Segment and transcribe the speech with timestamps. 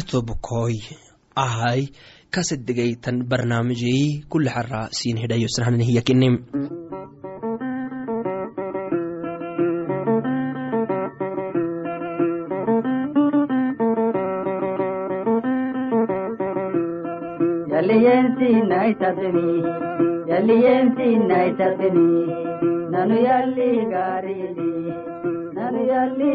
[0.00, 0.76] toobkooy
[1.36, 1.92] ahay
[2.30, 6.34] kasedegaytan barnaamijey kulexara siin hidhayo sinahanan hiyakinim
[22.92, 24.64] ನಾನು ಎಲ್ಲಿ ಗಾರೀನಿ
[25.56, 26.32] ನಾನು ಎಲ್ಲಿ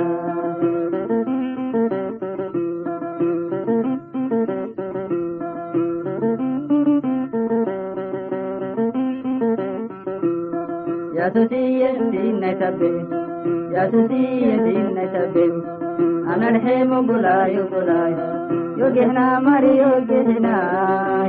[11.58, 12.90] ಯಸುಸಿಯಸಿನ್ನೈತಬ್ಬೆ
[13.74, 15.44] ಯಸುಸಿಯಸಿನ್ನೈತಬ್ಬೆ
[16.32, 18.14] ಅನಡ್ಹೆ ಮುಗುಲಾಯು ಗುಲಾಯ
[18.78, 20.48] ಯೋಗಿನ ಮರಿ ಯೋಗಿನ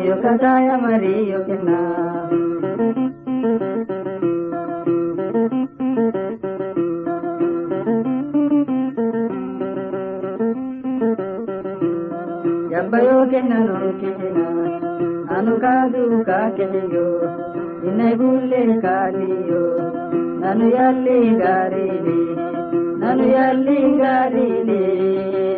[0.06, 1.70] ಯೋಗದಾಯ ಮರಿ ಯೋಗಿನ
[12.92, 14.22] ಯಬ್ಬಯೋಗಿನ ನುಡುಕಿನ
[15.36, 17.06] ಅನು ಕಾದು ಕಾಕೆಯೋ
[17.88, 19.62] ಇನ್ನೈ ಬುಲ್ಲೆ ಕಾದಿಯೋ
[20.42, 22.20] ನನು ಎಲ್ಲಿ ಗಾರಿಲಿ
[23.02, 24.82] ನನು ಎಲ್ಲಿ ಗಾರಿಲಿ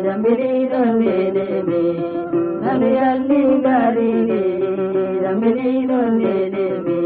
[0.06, 1.82] ರಂಬಿರಿ ರಂಬೇಲೇಮೆ
[2.64, 4.42] ನನು ಎಲ್ಲಿ ಗಾರಿಲಿ
[5.24, 6.98] ರಂಬಿರಿ ರಂಬೇಲೇಮೆ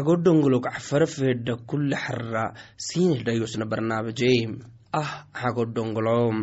[0.00, 2.44] hagodongolok cafarafeedha kuli xara
[2.76, 4.48] siin hidhayosna barnaamijey
[4.92, 6.36] ah hagodongolom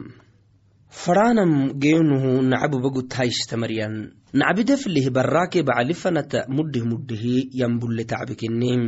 [0.89, 1.53] faraanam
[1.83, 3.95] geenuhu nacabubagu taishtamariyan
[4.33, 8.83] nacbideflih barraake bacalifanata muddih muddihi yambulle tacbikinim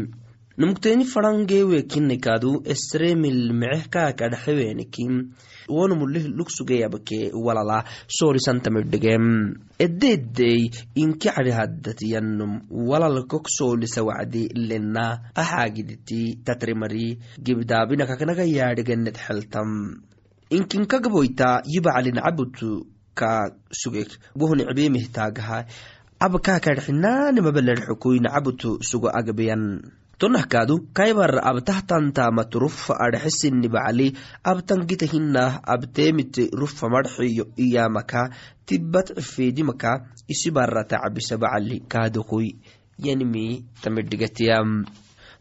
[0.59, 5.13] numugteeni faran geewe kinnikadu esremil meceh kaakadhaxewenikim
[5.69, 7.83] wonumulih lugsugeyabke walala.
[8.07, 9.25] Soolisantamidhigem
[9.79, 12.51] eddeeddey inki cadhihaddatiyannum
[12.89, 17.19] walal kok soolisa wacdi lena axaagiditi tatrimari.
[17.39, 20.03] Gibdaabinakaknaga yaadhigenet xeltam
[20.51, 22.83] inkinkagaboyta yibaclin cabutu
[23.15, 24.11] ka sugek.
[24.35, 25.63] Wohun cbeemihtaagaha
[26.19, 29.79] abkaakadhxinaanimabaladxukuyn cabutu sugo agbeyan
[30.19, 34.07] tonahkaadu kaybar abtahtantamat rufa adhxisini bacli
[34.43, 38.21] abtangita hinah abteemite rufa madxiyo iyamaka
[38.67, 39.91] tibbat cifeedimaka
[40.27, 42.47] isibarata cabisa bacali kaadokoy
[43.05, 44.83] yanimi tamidhigatiyam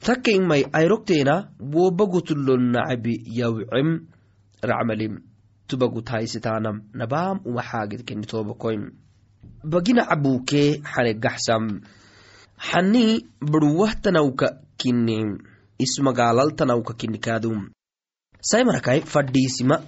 [0.07, 1.35] takkaimai ayrokteena
[1.75, 3.89] wobagutulonnacabi yawcem
[4.63, 5.15] racmalim
[5.69, 8.83] tubaguthaysitaanam nabaam umaxaagid kenitobakoym
[9.73, 11.65] bagina cabuukee xanegaxsam
[12.59, 14.47] xani barwahtanawka
[14.77, 15.39] kini
[15.79, 17.71] ismagaalaltanawka kinikaadum
[18.41, 19.83] saimarakai fadhiisima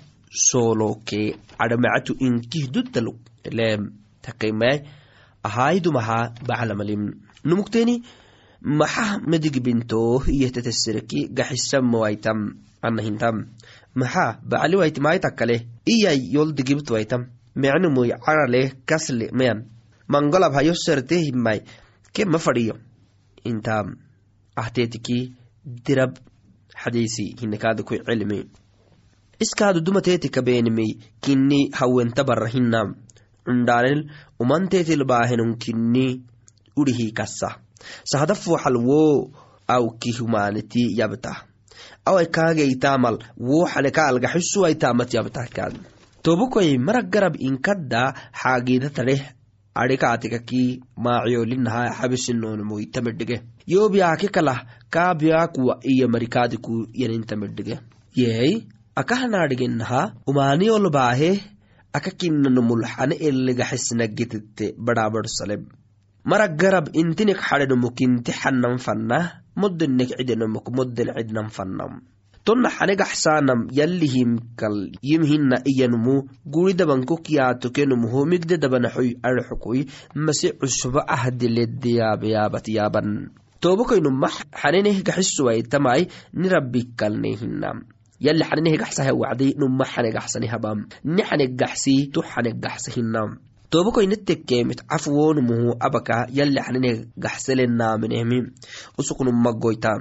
[0.46, 3.18] soolokee cadhamacatu inkihdudtaluk
[3.50, 3.90] leem
[4.22, 4.76] takaimai
[5.42, 7.02] ahaidumaha baclamalim.
[7.44, 8.02] Numukteeni
[8.62, 12.38] maxah medigibinto iyehtetesereki gaxisamawaitam
[12.82, 13.36] anahintam
[13.94, 15.56] maxaa bacaliwaitimaitakale
[15.94, 19.64] iyay yoldigibtwaitam mecnumuy carale kasle mayan
[20.08, 20.74] mangolab hayo
[22.12, 22.74] kema fadhiyo
[23.44, 23.84] inta
[24.62, 25.18] ahteetiki
[25.86, 26.12] dirab
[26.82, 28.40] xadiisi hinakaadakui cilmi
[29.44, 30.90] iskaadu dumateetika beenimey
[31.20, 32.94] kini hawenta bara hinam
[33.44, 34.00] cundhaanel
[34.42, 36.06] umanteetilbaahenun kini
[36.76, 37.48] urihi kassa
[38.04, 39.30] sahada fuuxal woo
[39.76, 41.32] awki humaaneti yabta
[42.04, 43.16] awai kaageytaamal
[43.48, 45.74] woo xaleka algaxisuwaitaamat yabtahkaad
[46.22, 48.02] tobukoy marag garab inkadda
[48.42, 49.22] xaagiida tadheh
[49.74, 54.58] adhikaatikaki maaciyolinaha xabisinoonmoy tamidhige yobiyaaki kalah
[54.90, 57.78] kaabiyakuwa iyo marikaadiku yanintamidhige
[58.16, 58.52] yeey
[59.00, 60.00] akahanaadhigenaha
[60.30, 61.30] umaaniyolbaahe
[61.92, 65.62] aka kinanumulxane eligaxisnagitite badhaabadsalem
[66.24, 69.24] marag garab intinik xadhenomuk inti xanan fannah
[69.56, 71.92] moddenek cidenomuk modden cidnan fannam
[72.44, 76.14] tonna xanegaxsaanam yallihimkal yimhina iyanumu
[76.54, 79.80] guridabankok yaatokenumu homigde dabanaxoy arxukoy
[80.14, 83.08] mase cusba ahdiledeyaabayaabat yaaban.
[83.60, 84.28] Tobokoynuma
[84.60, 86.08] xaneneh gaxisuwaitamai
[86.40, 87.70] nirabbikalnehina
[88.20, 93.28] yalli xaninehegaxsaha wacdi numa xanegaxsanihabam ni xanegaxsi tu xanegaxsahinam
[93.70, 96.90] tobokoynetekemit cafwonumuhu abaka yalli xanine
[97.24, 98.38] gaxselenaaminehmi
[98.98, 100.00] usuknumagoytam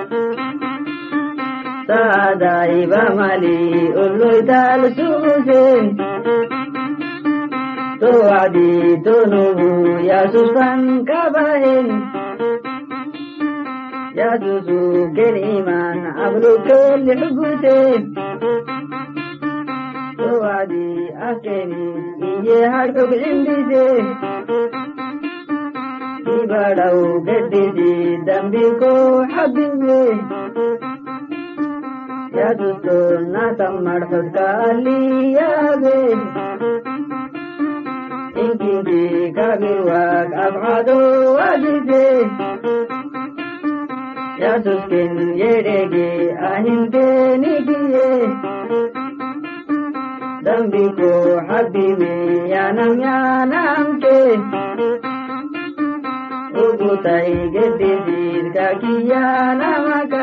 [2.39, 3.57] daiba mali
[4.03, 5.85] ulluital suusin
[7.99, 9.69] tuwadi tunubu
[10.09, 11.87] yasusan kabahin
[14.19, 14.79] yasusu
[15.15, 18.01] ken iman ablu kel hubutin
[20.17, 20.87] tuwadi
[21.29, 21.85] akeni
[22.31, 24.05] iye harkuk indisin
[26.39, 27.91] ibadau geddisi
[28.27, 28.91] dambiko
[29.35, 30.17] habibin
[32.31, 32.97] ಯದಿತ್ತು
[33.33, 35.97] ನಾ ತಮ್ಮಡ್ಸದ ಅಲ್ಲಿಯಾದೆ
[38.43, 39.01] ಇಂಕಿಂಗಿ
[39.37, 40.97] ಕಗಿರುವಾಗ ಅಬಾದು
[41.47, 42.05] ಆಗಿದೆ
[44.41, 45.19] ಯದುಕ್ಕಿನ್
[45.49, 46.07] ಎಡೆಗೆ
[46.47, 47.05] ಅಹಿಂದೆ
[47.43, 48.07] ನಿಗಿಯೇ
[50.45, 51.11] ದಂಬಿಕೋ
[51.49, 52.15] ಹಬ್ಬಿವೆ
[52.51, 54.15] ಯಾನಂ ಯಾನಂಕೆ
[56.61, 60.15] ಉಗುತೈ ಗೆದ್ದಿದ್ದೀರ್ಗ ಕಿಯಾನಮಗ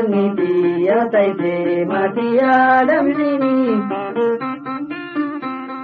[0.00, 3.82] manniti ya taife mati ya damsini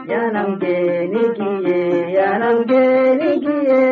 [0.09, 0.77] ya namke
[1.13, 2.81] nikiye ya namke
[3.21, 3.83] nikiye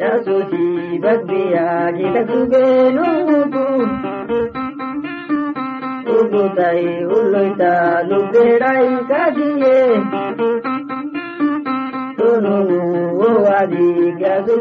[0.00, 2.64] ya soci bagbiya kita kube
[2.96, 3.64] nuku
[6.12, 9.76] Ugutai uloita luberai kadiye
[12.16, 12.80] Tununu
[13.44, 14.56] wadi gazu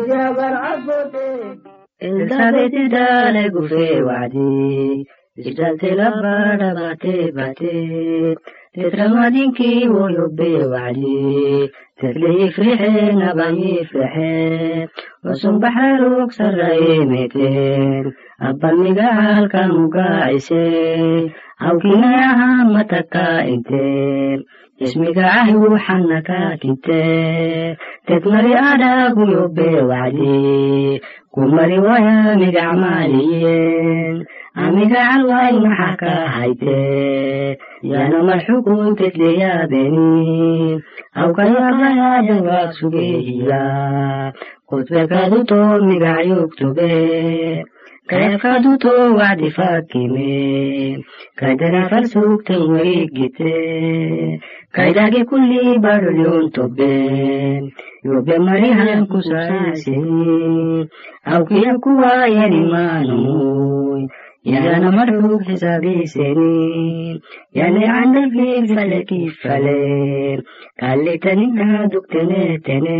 [7.35, 8.35] bate,
[8.73, 11.69] Tetramadinki wo yobbe wadi,
[11.99, 14.87] Tetle yifrihe naba yifrihe,
[15.23, 18.09] Wasum baharuk sarraye meter,
[18.41, 21.29] Abban migaal kamuga ise,
[21.61, 24.39] Awkina yaha mataka inter,
[24.85, 27.01] ismiga ahwu xannaka kinte
[28.07, 31.01] tetmari adhagu yobbe wacdi
[31.33, 34.15] kumari waya migacmaaliyen
[34.63, 36.79] amiga calway maxa ka hayte
[37.91, 40.81] yana marxukun tetleyaabeni
[41.21, 43.63] awkayabahadawaag sugehiya
[44.69, 46.91] kutbekaduto migacyogtobe
[48.09, 50.31] kayafkaduto wacdi fakime
[51.39, 53.53] kaydana sugtan warigite
[54.75, 56.93] kaydage kulli barlyon tobe
[58.03, 60.89] yobe marihan kusaasini
[61.33, 64.01] awkiya kuwa yanimaanoy
[64.43, 67.21] yana marhub xisaabiseni
[67.59, 69.77] yane candalfig faleki fale
[70.79, 72.97] kalitaninka dugtenetene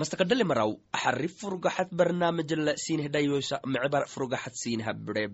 [0.00, 5.24] mastakadale maraw axari furgaxat barnaamijala siinhedhayosa mecebar furgaxat siinhabire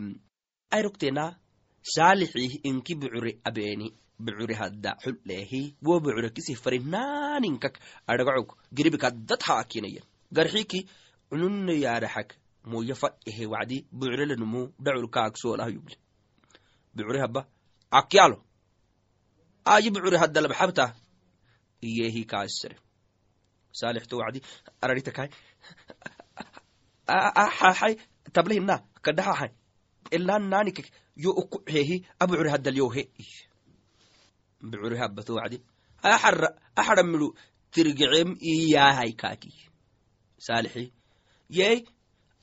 [0.77, 1.25] ayrogtena
[1.95, 3.89] saalixih inki bucure abeeni
[4.25, 7.75] bucure hadda xulleehi wo bucure kisih farinaaninkak
[8.13, 10.81] adhagacog giribikadad haakinayan garxiki
[11.31, 12.29] cununne yaaraxak
[12.65, 15.97] moya fadhehe wacdi bucurelenumu dhaculkaag soolah yuble.
[17.21, 17.47] Habba
[17.91, 18.45] akyalo
[19.65, 20.95] ayi bucure hadda labxabta
[21.83, 22.77] iyehi kaasere
[23.73, 24.41] saalixto wacdi
[24.83, 25.31] araritakai
[27.59, 27.97] xaxai
[28.33, 29.51] tablehina kadhaxaxai
[30.11, 33.03] elaan naanikek yo ukuxehi abucure haddalyohe
[34.71, 35.63] bucure habbato wacdi
[36.03, 37.35] axara axaramidu
[37.73, 39.53] tirgecem iyahay kaaki.
[40.39, 40.93] Saalixi
[41.49, 41.87] yey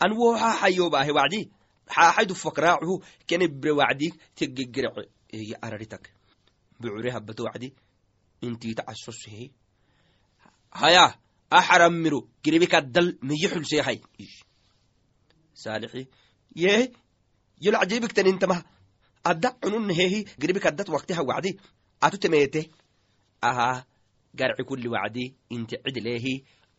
[0.04, 1.40] an wo xaxayobaahe wacdi
[1.96, 2.96] xaxaydu fakraacuhu
[3.28, 5.04] kenebre wacdi teggegerece
[5.36, 6.04] eye araritak
[6.80, 7.68] bucure habbato wacdi
[8.46, 9.46] intiita casosehe
[10.82, 11.04] haya
[11.50, 13.98] axaramiro giribikaddal miye xulseehay
[15.64, 16.02] saalixi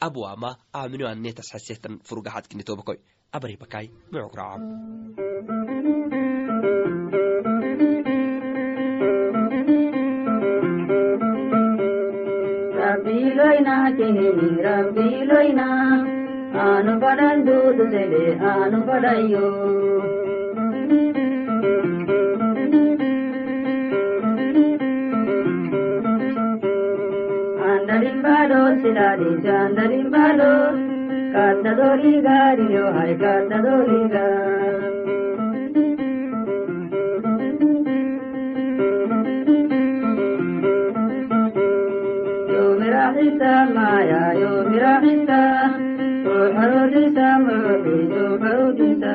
[0.07, 2.99] abwama aminoannetas hasetan furgaxadkinitobakoi
[3.33, 4.63] abribakai mucukracam
[16.61, 17.85] ఆను పడన్ దూదు
[18.45, 19.47] ఆను పడయ్యో
[28.01, 30.51] കാന്തരിമ്പാലോ ശിലാരി ചാന്തരിമ്പാലോ
[31.33, 34.27] കാന്തോലി ഗാരിയോ ഹൈ കാന്തോലി ഗാ
[43.73, 45.41] माया यो मेरा हिता
[46.29, 49.15] ओ हरो दिशा मोदी जो हरो दिशा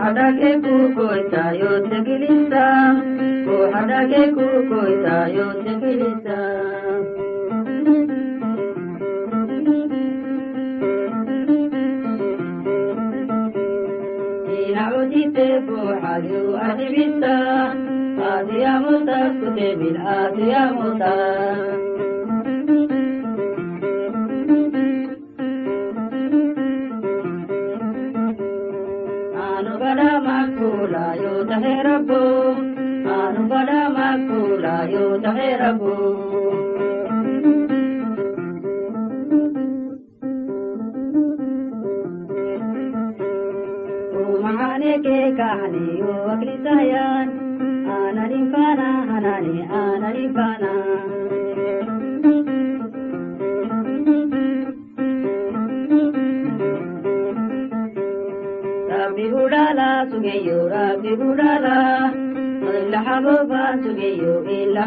[0.00, 2.66] hadake kukoita yote kilisa
[3.46, 6.38] ko hadake kukoita yote kilisa
[14.66, 17.34] ina udite ko hadu adibita
[18.32, 21.14] adiya muta kute bil adiya muta
[32.02, 32.56] rabbo
[33.14, 35.94] anu bada makula yo tahe rabbo
[44.18, 46.56] Umahane ke kahani yo akli
[60.02, 62.10] budala sugeyo Rabbi budala
[62.58, 64.82] illa habofa sugeyo illa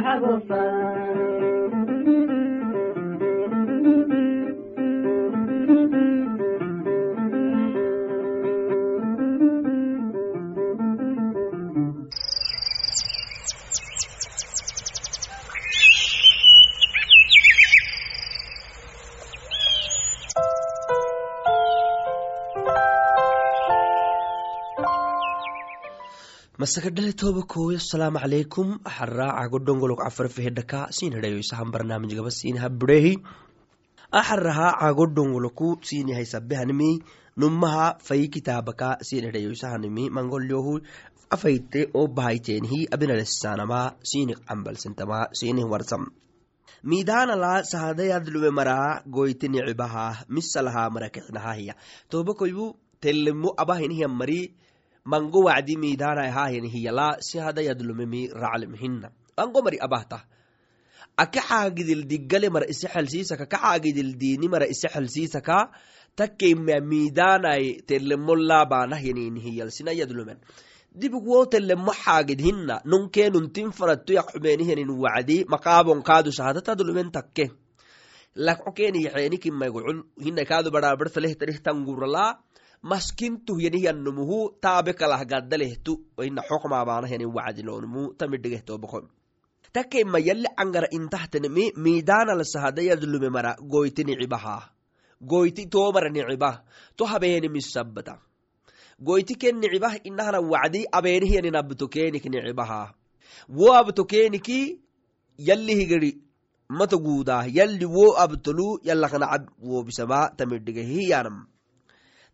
[26.76, 33.18] habofa masakadhale toba kooyo asalaamu calaykum axaraaca godhongolog cafarfehedhaka siin hedhayoysahan barnaamijgaba siin habrehi
[34.12, 37.04] axaraha cagodhongoloku siin yahaysabehanimi
[37.38, 40.80] numaha fayi kitaabaka siin hedhayoysahanimi mangolyohu
[41.30, 46.12] afayte oo bahayteenhi abinalesanama siinik cambalsentama siinih warsam
[46.84, 51.76] miidaanala sahadayadlume maraa goyti nicibaha misalaha marakexnahahiya
[52.10, 54.56] toba koyu telemo abahinihiyan mari
[55.06, 60.26] mango wacdi miidana hahinihiyala si hadayadlumemi raclimhina mango mari abahta.
[61.18, 65.72] Aka xaagidil digale mara ise xelsiisaka ka xaagidil diini mara ise xelsiisaka
[66.16, 70.38] takkeimea miidanai telemo laabanahyaninihiyal sinayadlumen
[70.96, 77.52] dibig wo telemo xaagid hina nunkee nuntin faratto yakxumenihenin wacdi maqaabon kaadu sahadatadlumen takke.
[78.36, 78.72] Lakco
[80.52, 82.26] kaadu baraabartalehtarihtanguurala
[82.86, 85.26] maskintuh yanihyanumuhu taabe kalah
[86.30, 89.00] ina xokmaabaanahyanin wacdilonumu tamidhigehtoobako
[89.74, 92.44] takkeima yalli cangara intahtenemi miidaanal
[93.30, 94.58] mara goyti nicibaha
[95.32, 96.62] goyti toomara nicibah
[96.96, 98.20] to habeenimisabbata
[99.00, 102.94] goyti ken nicibah inahana wacdi abeenihyanin abto keenik nicibaha
[103.50, 104.80] wo abto keeniki
[105.38, 106.12] yalli higiri
[106.70, 111.55] mato guudah yalli wo abtolu yallaknacab wobisama tamidhigehiyanam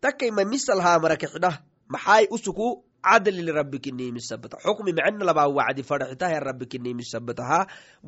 [0.02, 1.54] takkaima misalhaa marakexdah
[1.94, 2.66] maxay usuku
[3.08, 7.60] cadlil rabbikinimisabbata xukmi macna labaa wacdi farxitaha rabbikinimisabbataha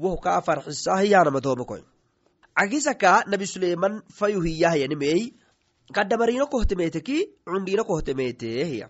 [0.03, 1.83] woh kaa farxisahiyanamatomakoy
[2.59, 5.23] cagisaka nabi suleiman fayuhiyahyanimey
[5.97, 8.87] kadhamarino kohtemeteki cundhino kohtemetiya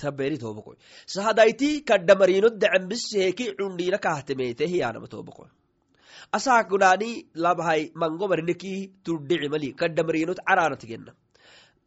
[0.00, 0.76] taberitomakoy
[1.14, 5.48] sahadayti kadhamarino dacembiseheki cundhina kahtemetihiyanamatomakoy
[6.36, 7.10] asaakudani
[7.44, 8.72] labhay mangomarineki
[9.04, 11.12] tuddhicimali kadhamarinot caraanatigena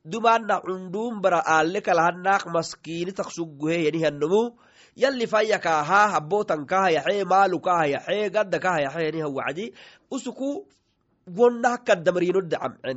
[0.05, 4.58] dumana cundum bara ale kalahanak maskini taksuguhe yanihanomu
[4.96, 9.74] yalli fayyakaha habbotankaha yaxe maalukaha yaxe gaddakaha yaxe yaniha wacdi
[10.12, 10.65] usuku
[11.38, 12.41] wonnah kaddamarino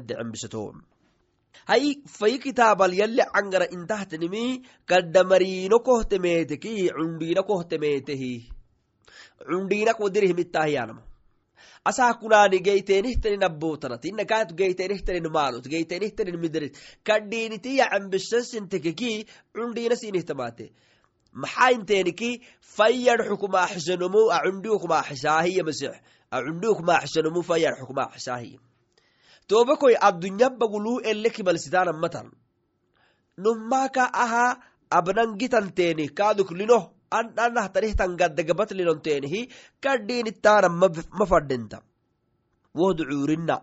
[0.09, 0.73] decembisato
[1.69, 8.33] hay fayi kitaabal yalli cangara intahtanimi kaddamarino kohtemeteki cundina kohtemetehi
[9.49, 11.14] cundinak wadirihimittahiyanama asaa
[12.21, 16.79] kunaani geyteenihtanin abbotanat inakaat geyteenihtanin maalot geyteenihtanin midrit.
[17.05, 20.73] Kadhiiniti yacambishasintekeki cundina sinihtamate.
[21.33, 22.41] Maxaa inteeniki
[22.77, 25.95] fayyad xukumaaxisanomu acundi ukumaaxisaahiya masix
[26.31, 28.59] acundi ukumaaxisanomu fayyad xukumaaxisaahiya
[29.49, 32.31] toba koy addunya bagulu ele kibalsitaanamatan
[33.37, 34.57] numaka aha
[34.91, 36.09] abnangitanteeni
[37.15, 39.49] kaaduklino ananahtanihtan gaddagabatlinonteenihi
[39.81, 40.69] kadhiinitaana
[41.19, 41.83] ma fadhinta
[42.75, 43.57] wohdu cuurina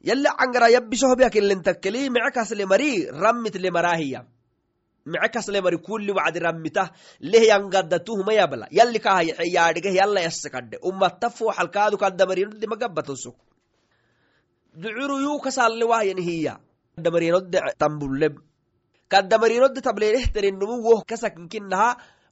[0.00, 4.20] yalli cangara yabbisohbiakilintakkeli mice kasle mari rammitle maraahiya
[5.06, 8.66] mice kasle mari kulli wacdi rammita lehyangaddatuhuma yabla.
[8.70, 10.76] Yalli kahayaxe yaadhigeh yalla yasse kadhe
[11.38, 13.34] fooxalkaadu kadamarinodde magabbatoso
[14.80, 16.60] ducuru yuu kasalle wahyanihiya
[16.96, 18.34] kadamarinodde tambuleb
[19.08, 21.96] kadamarinodde tablenehterinnumu woh kasakinkinaha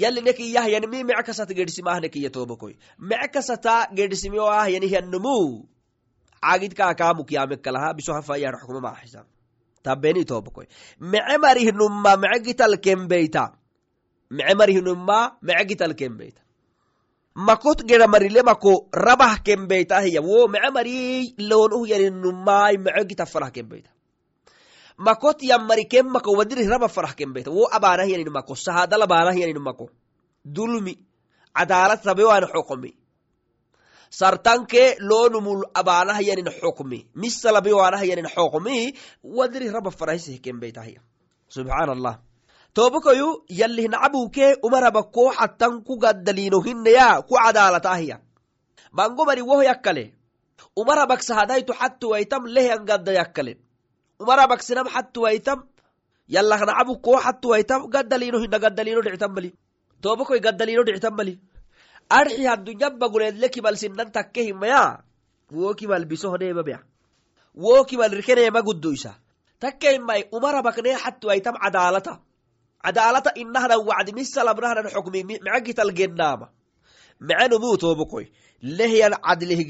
[0.00, 5.68] kasle maratikaa yalline kiyahyanimi mice kasat gedhsimahne kiya tobakoy mice kasata gedhsimi o ahyanihyannumu
[6.40, 9.24] caagid kaakaamuk yaamekalaha bisohafayar xukuma maaxisa
[9.82, 10.66] tabeni tobakoy
[11.00, 13.52] mice marihnumma mice gital kembeyta
[14.30, 16.42] mice marihnumma mice gital kembeyta
[17.34, 20.20] makot gera marile mako rabah kembeyta hiya.
[20.22, 23.90] Wo mice mari loonuh yaninumai mice gita farah kembeyta
[24.98, 29.62] makot yammari ken mako wadirih raba farah kembeyta wo abanah yanin mako sahadal abanah yanin
[29.62, 29.90] mako.
[30.44, 30.94] Dulmi
[31.54, 32.94] cadaalat rabewan xokomi
[34.10, 41.00] sartanke loonumul abanah yanin xokmi misa labewanah yanin xokmi wadirih raba farahisih kembeytahiya
[41.48, 42.14] subxaan allah
[42.74, 48.16] tobakoyu yallih nacabuke umaraba ko xattan ku gaddaliino hinneya ku cadaalatahiya
[48.92, 50.14] bango mari woh yakkale.
[50.74, 53.58] Umarabak sahadaytu xattu waytam lehyan gadda yakkale
[54.18, 55.62] umarabak sinam xattu waytam
[56.28, 59.50] yallah nacabu ko xattu waytam gaddaliino hinna gaddaliino dhictan mali
[60.02, 61.38] dhictan mali
[62.10, 63.48] arxi haddunya baguleedle
[64.12, 65.02] takke himaya.
[65.50, 66.80] Wo kibal bisohneemamea
[67.54, 69.16] wo kibal rikeneema guddoysa
[69.58, 72.20] takke himay umarabakne xattu waytam cadaalata
[72.84, 75.40] cadaalata inahnan wacdi misalabnahnan xukmi
[75.98, 76.48] gennaama.
[77.20, 78.26] Mice numuu tobakoy
[78.62, 79.60] lehyan cadlih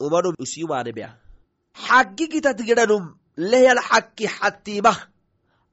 [0.00, 1.14] umanum usyumaane bea
[1.86, 2.58] xaggi gitat
[3.36, 4.98] lehyan xakki xattimah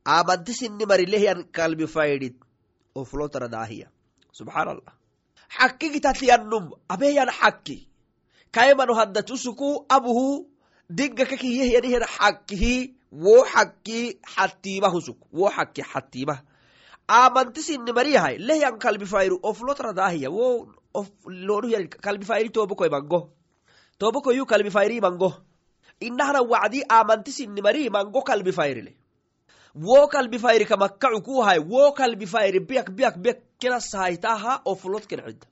[0.06, 2.36] amanti sinni mari lehyan kalbi faydid
[2.96, 3.88] oflotara daahiya
[4.32, 4.94] subxaan allah
[7.40, 7.88] xakki
[8.52, 10.48] kaymanu haddatusuku abuhu.
[10.90, 16.42] Digga kakiyehyanihyan xakkihi wo xakki xattimahusuk wo xakki xattimah
[17.08, 20.66] amanti sinni mariyahay lehyan kalbi fayru oflotara daahiya wo
[21.48, 23.30] lonuhyan kalbi fayri tobakoy mango.
[24.00, 25.30] Tobakoyu kalbi fayri mango
[26.00, 28.92] inahna wacdi amanti sinni mari mango kalbi fayrile
[29.76, 35.22] wo kalbi fayri kamakkacu kuhay wo kalbi fayri biyak biyak biyak kena sahaytaha oflot ken
[35.26, 35.48] cidda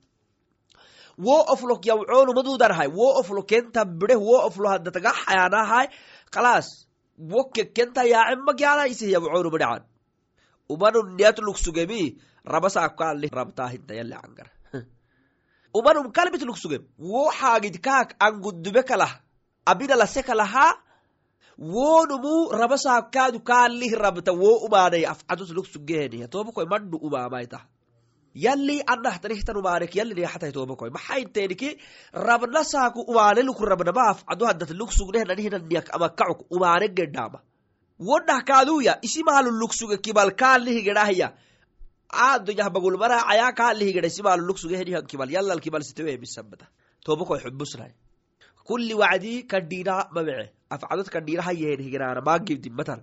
[1.18, 5.88] wo oflok yawcoonumadudarhay wo oflo kenta bideh wo oflo haddataga xayaanahay
[6.30, 9.82] kalas wo kekenta yaacemagyaalaisih yawcoonuma
[10.70, 14.50] umanum niyat lugsugemi rabasaakaalih rabtaahinta yale cangar
[15.74, 19.18] umanum kalbit lugsugem wo xaagid kaak angudube kalah
[19.72, 20.68] abina lase kalaha
[21.76, 27.60] wonumu rabasaakaadu kaalih rabta wo umaanay afcatus lugsugeheniya tobakoy maddu umaamaita.
[28.36, 29.94] Yalli anahtanihtan umaanek
[30.54, 31.78] tobakoy maxainteeniki
[32.14, 37.40] rabna saaku umaane luk rabnama afcadu haddat lugsugnehnanihinanik amakacuk umaane gedhaama
[38.00, 41.34] wodhah kaaduya isimahalu lugsuge kibal kaalihi gedhahya
[42.14, 46.70] aadoyah bagulmaraacayaa kaalihi gedha isimahalu lugsugehenihan kibal yallal kibal sitewehmisabata
[47.06, 47.92] tobakoy xubusnay
[48.70, 53.02] kulli wacdi kadhiina mamece afcadod kadhiinaha yehenhigeraana maagibdimmatan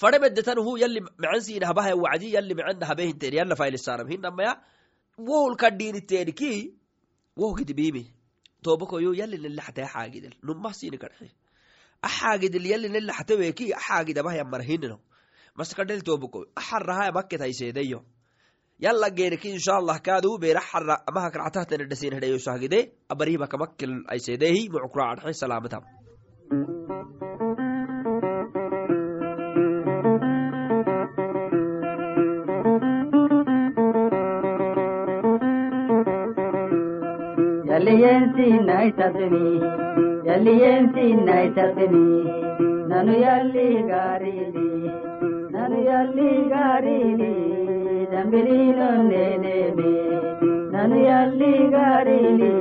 [0.00, 4.52] fare bedetanuhu yalli mecen siinahabahaya wacdi yalli mecen habehinteen yalla faylisaanam hinamaya
[5.28, 6.52] wohul kadhiiniteeniki
[7.40, 8.04] woh gidibimi
[8.62, 11.28] tobakoyo yalli nelaxatay axaagidel numah siini kadhe.
[12.02, 14.96] Axaagidel yalli nelaxateweki axaagidabahaya marhinino
[15.58, 17.40] maskadhel tobakoy axarahaya maket
[18.84, 22.78] yala geeniki inshallah kaaduu beera xara amahak ractahtana dhasiin hedhayoshahgide
[23.12, 25.34] abarihiba kamakil aisedeehi mucukraacadxe
[42.90, 44.68] nanu yalli gaarili
[45.54, 47.32] nanu yalli gaarili
[48.12, 49.92] ರಂಬಿಲೀಲೊಂದೇನೇನೆ
[50.72, 52.52] ನಾನು ಎಲ್ಲಿ ಗಾಡಿಲಿ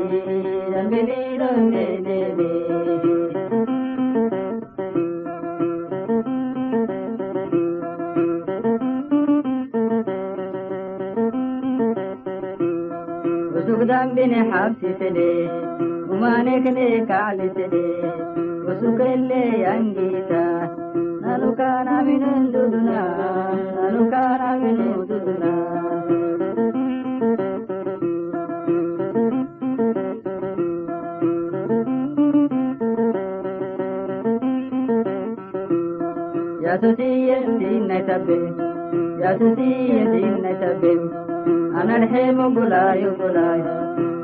[0.73, 2.49] ರಂಬಿಲೀಲೊಂದೇನೇನೆ
[13.89, 15.29] ದಂಬಿನೆ ಹಾಕ್ತಿದ್ದೇನೆ
[16.09, 17.85] ಉಮಾನೆಗನೆ ಕಾಲಿಸಿದೆ
[18.65, 20.31] ಉಸುಕಲ್ಲೇ ಅಂಗೀತ
[21.23, 24.38] ನಾನು ಕಾಣವಿನೊಂದು ನಾನು ಕಾಣ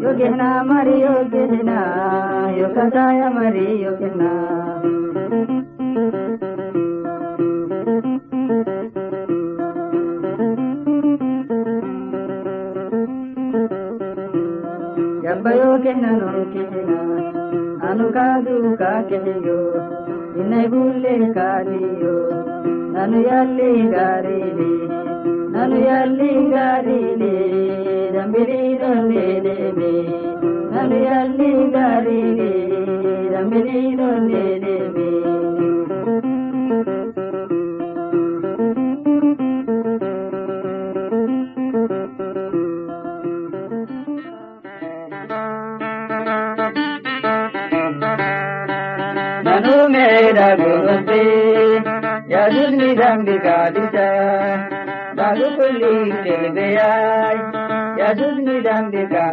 [0.02, 1.78] ಯೋಗಿಹ್ನಾ ಮರಿ ಯೋಗಿಹ್ನಾ
[2.58, 4.55] ಯೋಗದಾಯ ಮರಿ ಯೋಗಿಹ್ನಾ
[15.45, 16.99] bayo kenanon kehena
[17.88, 19.60] anu kadu ka kehiyo
[20.41, 22.15] inai bulle kaliyo
[22.95, 24.71] nanu yalli garili
[25.53, 27.36] nanu yalli garili
[28.15, 29.93] dambiri dolle debe
[30.73, 32.51] nanu yalli garili
[33.34, 34.94] dambiri dolle debe
[52.73, 54.10] ni dambi ka dita
[55.17, 56.91] ba lu kulli kin biya
[57.99, 59.25] ya dun ni dambi ka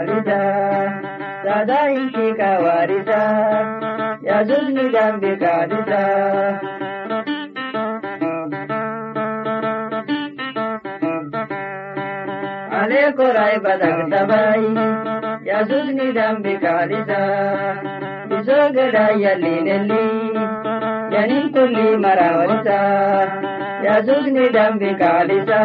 [12.81, 14.65] ale ko rai badang dabai
[15.49, 16.75] ya dun ni dambi ka
[18.29, 20.22] bizo gada ya linelli
[21.15, 22.81] ينين كل مراولسا
[23.83, 25.63] يزوجني ذنبي كالسا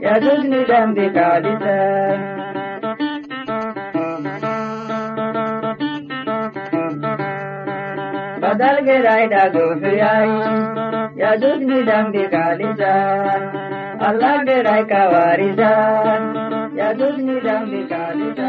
[0.00, 2.84] يزوجني ذنبي كالسا
[8.44, 10.32] बदल के रायदा गोफियाई
[11.20, 12.92] यजुज निदम बिकालिसा
[14.08, 15.70] अल्लाह के राय का वारिसा
[16.80, 18.48] यजुज निदम बिकालिसा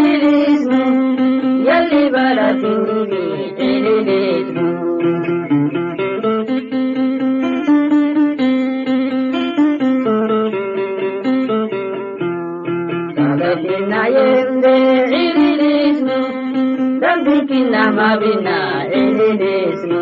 [17.97, 18.57] mabina
[18.99, 20.01] indidismu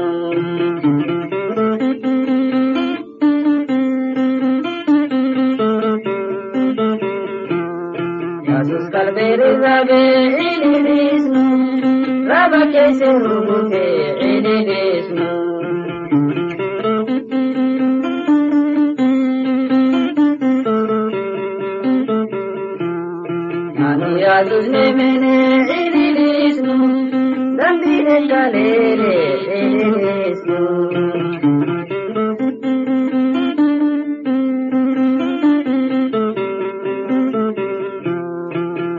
[8.49, 10.02] Yesus kalberi rabe
[10.49, 11.45] indidismu
[12.30, 13.86] Rabake sen rubute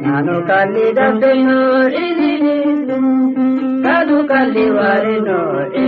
[0.02, 0.98] ನಾನು ಕಲ್ಲಿದ
[1.42, 2.06] ನೋಡಿ
[3.84, 5.79] ಕದು ಕಲ್ಲಿವಾರೆ ನೋಡಿ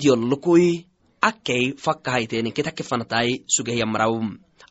[0.00, 0.86] niraadiyon lukui
[1.20, 4.20] akkei fakkahayteni ketake fanatai sugehyamarau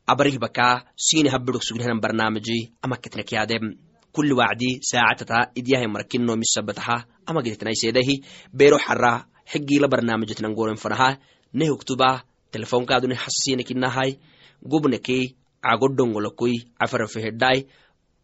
[0.07, 3.77] abarih baka sini habidok sugnehanan barnaamiji amaketnek yaadem
[4.11, 11.17] kuli wacdi saacatata idyahay marakinno misabataha ama gedetnaisedahi bero xara xigila barnaamijitnan goren fanaha
[11.53, 14.17] ne huktuba telefonkaadune hasasinekinahai
[14.65, 17.67] gubnekei cagodongolokui cafarafehedai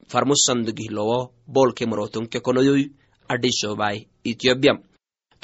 [0.10, 2.90] farmusandugihlowo bolke morotonke konoyoy
[3.30, 4.74] adhisobai ethiopia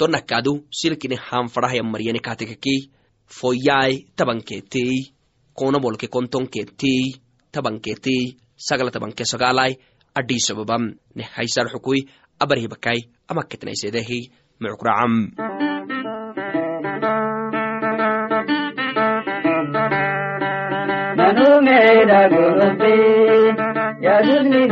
[0.02, 2.90] tonakadu silkini hanfadahaya maryani katekaki
[3.38, 5.14] foyai tabanketei
[5.54, 7.14] kono bolke kontonketei
[7.54, 9.72] tabanketei sagala tabanke sagalai
[10.18, 10.84] adhisababam
[11.14, 12.00] ne haysar xukui
[12.42, 14.20] abarhibakai amaketnaisedehi
[14.60, 15.14] mucukracam
[21.18, 22.96] Manumeda gurupi,
[24.02, 24.62] Yadudni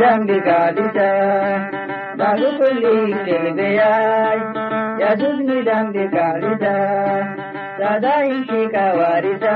[5.01, 6.65] ಯಜುಜ್ ನಿದಂಬಿಕಾರಿದ
[7.79, 9.47] ಸದಾಯಿಷಿ ಕವಾರಿದ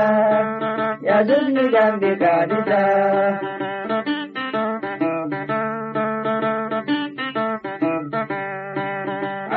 [1.08, 2.72] ಯಜುಜ್ ನಿದಂಬಿಕಾರಿದ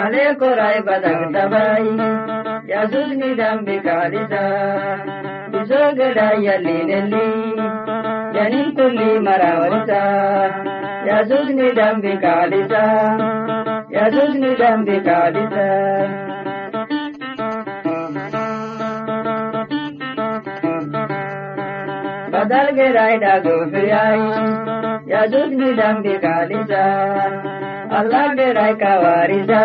[0.02, 1.94] ಅನೇಕೋ ರಾಯ್ ಬದಗ್ದಬಾಯಿ
[2.72, 4.36] ಯಜುಜ್ ನಿದಂಬಿಕಾರಿದ
[5.54, 7.28] ಬಿಜೋಗಡಯಲ್ಲಿ ನೆಲ್ಲಿ
[8.34, 9.94] ಜನಿನ್ ಕುಲ್ಲಿ ಮರಾವರಿದ
[11.10, 12.76] ಯಜುಜ್ ನಿದಂಬಿಕಾರಿದ
[14.00, 15.60] يجوز نجم بكعبته
[22.34, 24.22] badal gerai da gofiyai
[25.12, 26.86] ya duk ni dambi kalisa
[28.00, 29.64] Allah gerai kawarisa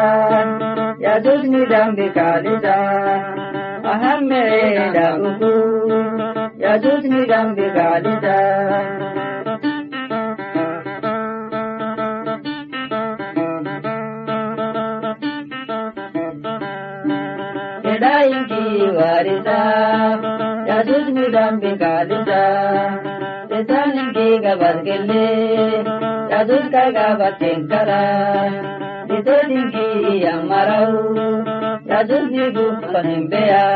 [1.06, 2.76] ya duk ni dambi kalisa
[3.92, 5.52] aham mere da uku
[6.64, 8.38] ya duk ni dambi kalisa
[18.96, 19.60] warida
[20.68, 22.44] Yesus ni dambi kalida
[23.50, 25.28] Tetalim ki gabat gelle
[26.32, 28.04] Yesus ka gabat tengkara
[29.10, 29.88] Tetalim ki
[30.24, 30.94] yang marau
[31.84, 33.66] Yesus ni gupan bea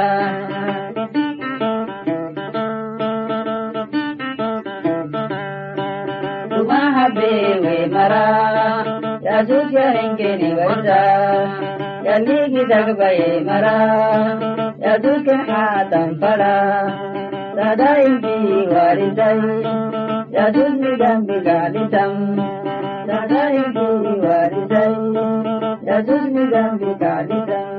[6.49, 8.27] Tumahabewe mara
[9.23, 11.79] Yesus ya hengke ni wajah
[12.09, 13.77] Yang ni kita kebaye mara.
[14.83, 16.57] da dukkan hatan fara
[17.57, 19.41] da dayin biwari dai
[20.35, 22.13] da duk bigan bigalitan
[23.09, 24.95] da dayin biwari dai
[25.87, 27.78] da duk bigan bigalitan